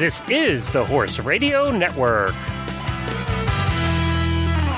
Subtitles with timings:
[0.00, 2.34] This is the Horse Radio Network.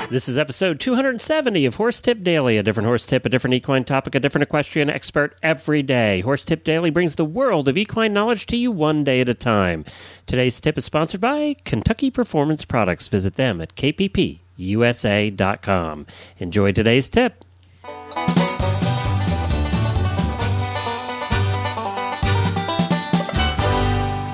[0.09, 3.85] This is episode 270 of Horse Tip Daily, a different horse tip, a different equine
[3.85, 6.19] topic, a different equestrian expert every day.
[6.19, 9.33] Horse Tip Daily brings the world of equine knowledge to you one day at a
[9.33, 9.85] time.
[10.25, 13.07] Today's tip is sponsored by Kentucky Performance Products.
[13.07, 14.45] Visit them at kppusa.com.
[16.39, 17.45] Enjoy today's tip.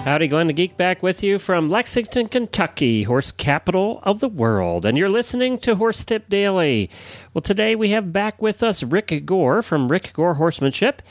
[0.10, 4.84] Howdy, Glenn the Geek back with you from Lexington, Kentucky, horse capital of the world.
[4.84, 6.90] And you're listening to Horse Tip Daily.
[7.32, 11.04] Well, today we have back with us Rick Gore from Rick Gore Horsemanship.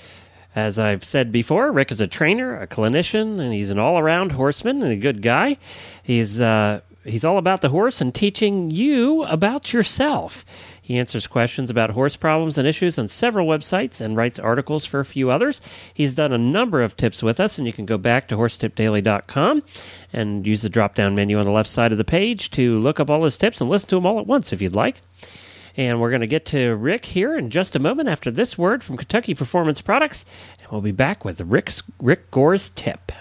[0.53, 4.33] As I've said before, Rick is a trainer, a clinician, and he's an all around
[4.33, 5.59] horseman and a good guy.
[6.03, 10.45] He's, uh, he's all about the horse and teaching you about yourself.
[10.81, 15.01] He answers questions about horse problems and issues on several websites and writes articles for
[15.01, 15.61] a few others.
[15.93, 19.63] He's done a number of tips with us, and you can go back to horsetipdaily.com
[20.15, 23.01] and use the drop down menu on the left side of the page to look
[23.01, 25.03] up all his tips and listen to them all at once if you'd like.
[25.77, 28.83] And we're going to get to Rick here in just a moment after this word
[28.83, 30.25] from Kentucky Performance Products,
[30.59, 33.13] and we'll be back with Rick's, Rick Gore's tip.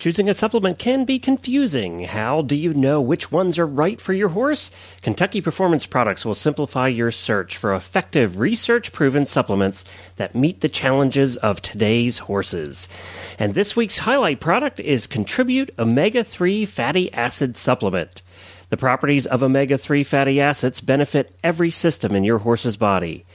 [0.00, 2.04] Choosing a supplement can be confusing.
[2.04, 4.70] How do you know which ones are right for your horse?
[5.02, 9.84] Kentucky Performance Products will simplify your search for effective, research proven supplements
[10.16, 12.88] that meet the challenges of today's horses.
[13.38, 18.22] And this week's highlight product is Contribute Omega 3 Fatty Acid Supplement.
[18.70, 23.26] The properties of omega 3 fatty acids benefit every system in your horse's body.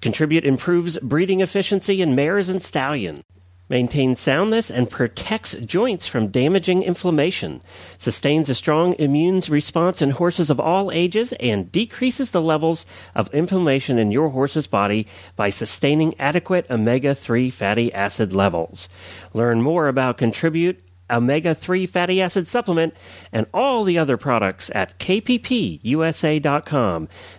[0.00, 3.24] Contribute improves breeding efficiency in mares and stallions
[3.68, 7.60] maintains soundness and protects joints from damaging inflammation,
[7.96, 13.32] sustains a strong immune response in horses of all ages, and decreases the levels of
[13.34, 15.06] inflammation in your horse's body
[15.36, 18.88] by sustaining adequate omega 3 fatty acid levels.
[19.32, 22.94] Learn more about Contribute omega 3 fatty acid supplement
[23.32, 25.88] and all the other products at kppusa.com.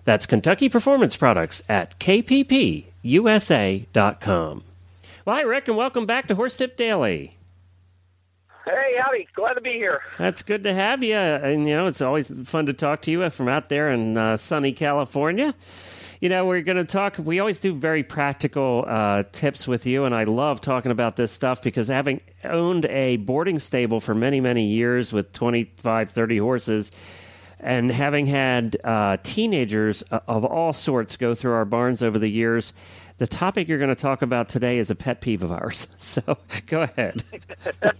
[0.03, 2.83] That's Kentucky Performance Products at kppusa.com.
[5.25, 7.35] Well, hi, Rick, and welcome back to Horse Tip Daily.
[8.63, 9.27] Hey, howdy.
[9.33, 10.01] Glad to be here.
[10.19, 11.15] That's good to have you.
[11.15, 14.37] And, you know, it's always fun to talk to you from out there in uh,
[14.37, 15.55] sunny California.
[16.21, 20.05] You know, we're going to talk, we always do very practical uh, tips with you,
[20.05, 24.39] and I love talking about this stuff because having owned a boarding stable for many,
[24.39, 26.91] many years with 25, 30 horses,
[27.59, 32.27] and having had uh, teenagers uh, of all sorts go through our barns over the
[32.27, 32.73] years,
[33.17, 35.87] the topic you're going to talk about today is a pet peeve of ours.
[35.97, 36.37] So
[36.67, 37.23] go ahead.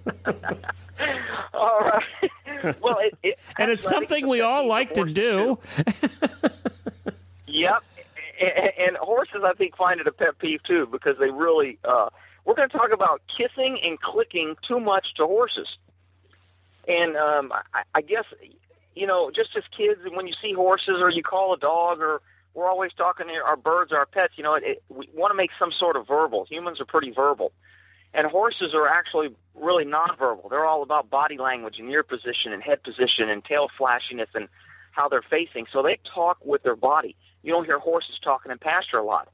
[1.53, 2.81] all right.
[2.81, 5.57] Well, it, it, and it's something we all like to do.
[7.47, 7.83] yep.
[8.39, 11.79] And, and horses, I think, find it a pet peeve too because they really.
[11.83, 12.09] Uh,
[12.45, 15.67] we're going to talk about kissing and clicking too much to horses.
[16.87, 18.25] And um, I, I guess,
[18.93, 22.21] you know, just as kids, when you see horses or you call a dog or
[22.55, 24.33] we're always talking to our birds, our pets.
[24.37, 26.45] You know, it, it, we want to make some sort of verbal.
[26.49, 27.51] Humans are pretty verbal,
[28.13, 30.49] and horses are actually really nonverbal.
[30.49, 34.47] They're all about body language and ear position and head position and tail flashiness and
[34.91, 35.65] how they're facing.
[35.71, 37.15] So they talk with their body.
[37.43, 39.27] You don't hear horses talking in pasture a lot.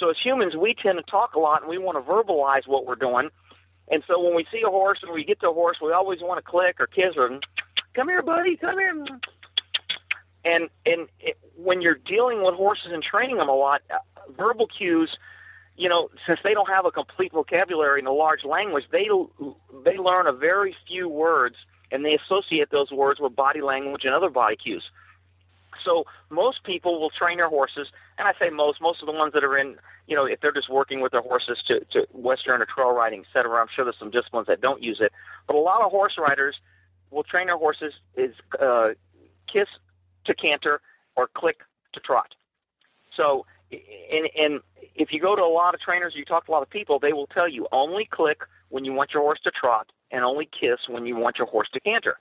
[0.00, 2.86] So as humans, we tend to talk a lot and we want to verbalize what
[2.86, 3.28] we're doing.
[3.90, 6.20] And so when we see a horse and we get to a horse, we always
[6.22, 7.28] want to click or kiss or
[7.94, 9.04] come here, buddy, come here
[10.44, 13.98] and and it, when you're dealing with horses and training them a lot, uh,
[14.36, 15.16] verbal cues,
[15.76, 19.08] you know, since they don't have a complete vocabulary in a large language, they
[19.84, 21.56] they learn a very few words
[21.90, 24.84] and they associate those words with body language and other body cues.
[25.84, 27.88] So most people will train their horses,
[28.18, 29.76] and I say most, most of the ones that are in,
[30.06, 33.20] you know, if they're just working with their horses to, to Western or trail riding,
[33.20, 35.12] et cetera, I'm sure there's some disciplines that don't use it.
[35.46, 36.56] But a lot of horse riders
[37.10, 38.90] will train their horses is uh,
[39.52, 39.68] kiss
[40.24, 40.80] to canter
[41.16, 41.58] or click
[41.94, 42.34] to trot.
[43.16, 44.60] So, and, and
[44.94, 46.98] if you go to a lot of trainers, you talk to a lot of people,
[46.98, 48.38] they will tell you only click
[48.68, 51.68] when you want your horse to trot and only kiss when you want your horse
[51.74, 52.16] to canter.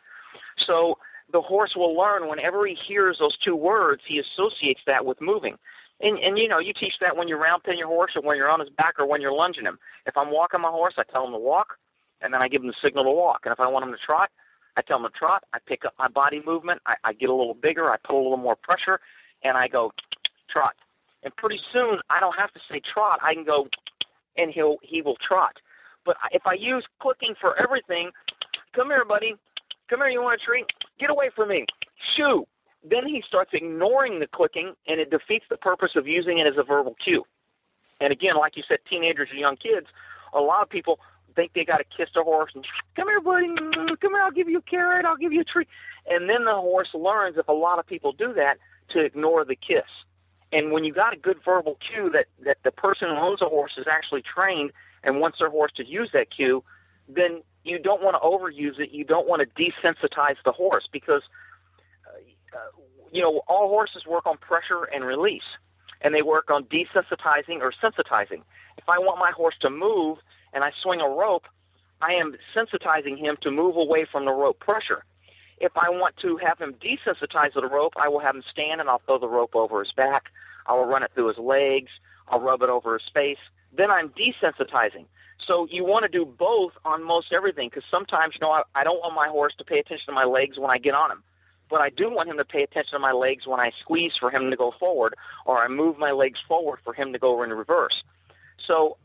[0.68, 0.98] So
[1.32, 5.58] the horse will learn whenever he hears those two words, he associates that with moving.
[6.02, 8.38] And, and you know, you teach that when you round pen your horse or when
[8.38, 9.78] you're on his back or when you're lunging him.
[10.06, 11.78] If I'm walking my horse, I tell him to walk,
[12.22, 13.42] and then I give him the signal to walk.
[13.46, 14.30] And if I want him to trot,
[14.78, 15.44] I tell them to trot.
[15.54, 16.82] I pick up my body movement.
[16.86, 17.92] I, I get a little bigger.
[17.92, 19.00] I put a little more pressure,
[19.44, 19.92] and I go
[20.50, 20.76] trot.
[21.24, 23.20] And pretty soon, I don't have to say trot.
[23.22, 23.68] I can go,
[24.38, 25.58] and he'll he will trot.
[26.06, 28.12] But if I use clicking for everything,
[28.76, 29.36] come here, buddy.
[29.90, 30.10] Come here.
[30.10, 30.66] You want a treat?
[31.00, 31.66] Get away from me.
[32.16, 32.46] Shoo.
[32.84, 36.58] Then he starts ignoring the clicking, and it defeats the purpose of using it as
[36.58, 37.24] a verbal cue.
[38.00, 39.86] And again, like you said, teenagers and young kids,
[40.34, 40.98] a lot of people
[41.32, 44.50] think they got to kiss the horse and come here, buddy, come here, I'll give
[44.50, 45.68] you a carrot, I'll give you a tree,
[46.08, 48.58] and then the horse learns if a lot of people do that
[48.92, 49.90] to ignore the kiss.
[50.52, 53.46] And when you got a good verbal cue that that the person who owns a
[53.46, 54.72] horse is actually trained
[55.04, 56.64] and wants their horse to use that cue,
[57.08, 58.92] then you don't want to overuse it.
[58.92, 61.22] You don't want to desensitize the horse because
[62.54, 62.60] uh,
[63.12, 65.58] you know all horses work on pressure and release,
[66.02, 68.42] and they work on desensitizing or sensitizing.
[68.78, 70.18] If I want my horse to move
[70.54, 71.46] and I swing a rope,
[72.02, 75.04] I am sensitizing him to move away from the rope pressure.
[75.60, 78.82] If I want to have him desensitized to the rope, I will have him stand
[78.82, 80.26] and I'll throw the rope over his back.
[80.66, 81.92] I will run it through his legs.
[82.28, 83.38] I'll rub it over his face.
[83.76, 85.06] Then I'm desensitizing.
[85.48, 88.84] So you want to do both on most everything because sometimes, you know, I, I
[88.84, 91.24] don't want my horse to pay attention to my legs when I get on him.
[91.70, 94.30] But I do want him to pay attention to my legs when I squeeze for
[94.30, 95.16] him to go forward
[95.46, 98.04] or I move my legs forward for him to go in reverse.
[98.68, 98.98] So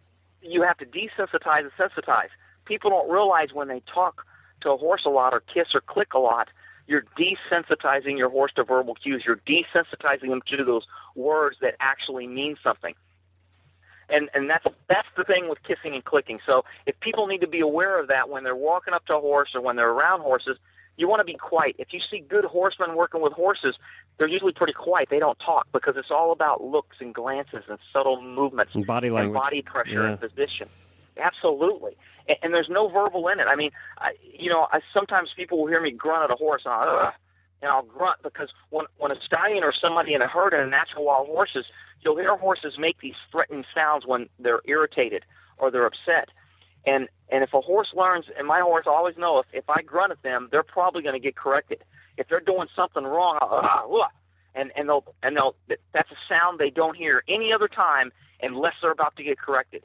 [0.51, 2.29] you have to desensitize and sensitize.
[2.65, 4.25] People don't realize when they talk
[4.63, 6.49] to a horse a lot or kiss or click a lot,
[6.87, 9.25] you're desensitizing your horse to verbal cues.
[9.27, 12.95] You're desensitizing them to those words that actually mean something.
[14.09, 16.39] And and that's that's the thing with kissing and clicking.
[16.47, 19.21] So if people need to be aware of that when they're walking up to a
[19.21, 20.59] horse or when they're around horses,
[20.97, 21.77] you want to be quiet.
[21.79, 23.77] If you see good horsemen working with horses,
[24.19, 25.09] they're usually pretty quiet.
[25.11, 29.11] They don't talk because it's all about looks and glances and subtle movements and body
[29.11, 30.11] language, and body pressure yeah.
[30.11, 30.69] and position.
[31.19, 31.97] Absolutely,
[32.29, 33.47] and, and there's no verbal in it.
[33.49, 36.63] I mean, I, you know, I, sometimes people will hear me grunt at a horse,
[36.65, 37.13] and I'll,
[37.63, 40.67] and I'll grunt because when when a stallion or somebody in a herd in a
[40.67, 41.67] natural wild horses,
[42.01, 45.25] you'll hear horses make these threatening sounds when they're irritated
[45.59, 46.31] or they're upset.
[46.87, 50.13] And and if a horse learns, and my horse always know if if I grunt
[50.13, 51.83] at them, they're probably going to get corrected.
[52.17, 54.09] If they're doing something wrong, uh, uh,
[54.55, 55.57] and and they'll and they'll
[55.93, 58.13] that's a sound they don't hear any other time
[58.43, 59.83] unless they're about to get corrected.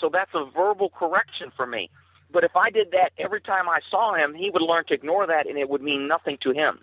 [0.00, 1.90] So that's a verbal correction for me.
[2.32, 5.26] But if I did that every time I saw him, he would learn to ignore
[5.26, 6.80] that, and it would mean nothing to him.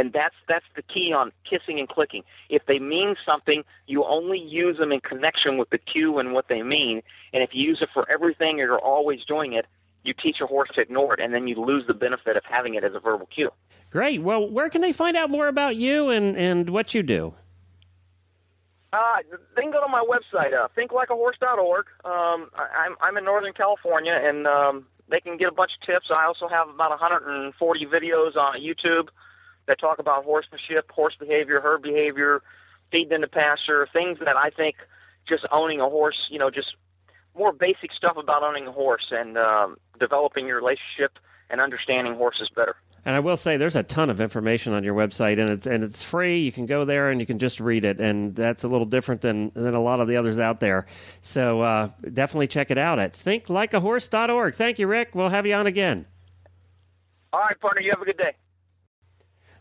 [0.00, 2.22] And that's that's the key on kissing and clicking.
[2.48, 6.48] If they mean something, you only use them in connection with the cue and what
[6.48, 7.02] they mean.
[7.34, 9.66] And if you use it for everything or you're always doing it,
[10.02, 12.76] you teach a horse to ignore it, and then you lose the benefit of having
[12.76, 13.50] it as a verbal cue.
[13.90, 14.22] Great.
[14.22, 17.34] Well, where can they find out more about you and, and what you do?
[18.94, 19.18] Uh,
[19.54, 21.84] they can go to my website, uh, thinklikeahorse.org.
[22.06, 25.86] Um, I, I'm I'm in Northern California, and um, they can get a bunch of
[25.86, 26.06] tips.
[26.08, 29.08] I also have about 140 videos on YouTube
[29.66, 32.42] that talk about horsemanship, horse behavior, herd behavior,
[32.90, 34.76] feeding in the pasture, things that I think
[35.28, 36.74] just owning a horse, you know, just
[37.36, 41.18] more basic stuff about owning a horse and um, developing your relationship
[41.48, 42.76] and understanding horses better.
[43.04, 45.82] And I will say, there's a ton of information on your website, and it's and
[45.82, 46.40] it's free.
[46.40, 49.22] You can go there and you can just read it, and that's a little different
[49.22, 50.86] than than a lot of the others out there.
[51.22, 54.54] So uh, definitely check it out at thinklikeahorse.org.
[54.54, 55.14] Thank you, Rick.
[55.14, 56.04] We'll have you on again.
[57.32, 57.80] All right, partner.
[57.80, 58.34] You have a good day.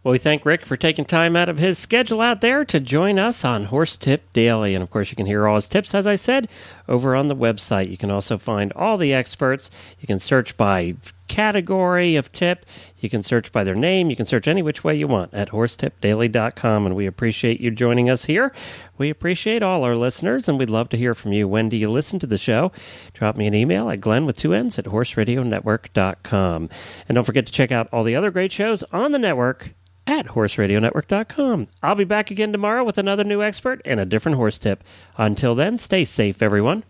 [0.09, 3.19] Well, we thank Rick for taking time out of his schedule out there to join
[3.19, 4.73] us on Horse Tip Daily.
[4.73, 6.49] And of course, you can hear all his tips, as I said,
[6.87, 7.91] over on the website.
[7.91, 9.69] You can also find all the experts.
[9.99, 10.95] You can search by
[11.27, 12.65] category of tip.
[12.97, 14.09] You can search by their name.
[14.09, 16.87] You can search any which way you want at horsetipdaily.com.
[16.87, 18.51] And we appreciate you joining us here.
[18.97, 21.47] We appreciate all our listeners, and we'd love to hear from you.
[21.47, 22.71] When do you listen to the show?
[23.13, 26.69] Drop me an email at glenn with two N's at horseradionetwork.com.
[27.07, 29.75] And don't forget to check out all the other great shows on the network
[30.09, 31.67] at horseradionetwork.com.
[31.83, 34.83] I'll be back again tomorrow with another new expert and a different horse tip.
[35.17, 36.83] Until then, stay safe, everyone.